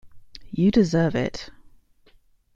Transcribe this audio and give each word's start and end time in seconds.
You 0.49 0.71
deserve 0.71 1.13
it. 1.13 1.51